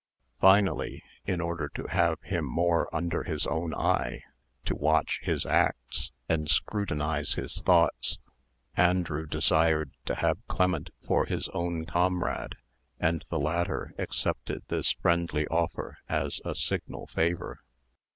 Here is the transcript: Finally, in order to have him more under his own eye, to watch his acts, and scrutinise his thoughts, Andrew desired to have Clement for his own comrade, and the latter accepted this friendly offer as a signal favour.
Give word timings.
Finally, 0.39 1.03
in 1.27 1.39
order 1.39 1.69
to 1.75 1.85
have 1.85 2.19
him 2.23 2.43
more 2.43 2.89
under 2.91 3.21
his 3.21 3.45
own 3.45 3.71
eye, 3.75 4.23
to 4.65 4.73
watch 4.73 5.19
his 5.21 5.45
acts, 5.45 6.11
and 6.27 6.49
scrutinise 6.49 7.35
his 7.35 7.61
thoughts, 7.61 8.17
Andrew 8.75 9.27
desired 9.27 9.91
to 10.07 10.15
have 10.15 10.39
Clement 10.47 10.89
for 11.05 11.25
his 11.27 11.49
own 11.49 11.85
comrade, 11.85 12.55
and 12.99 13.25
the 13.29 13.37
latter 13.37 13.93
accepted 13.99 14.63
this 14.69 14.91
friendly 14.93 15.45
offer 15.49 15.99
as 16.09 16.41
a 16.43 16.55
signal 16.55 17.05
favour. 17.05 17.61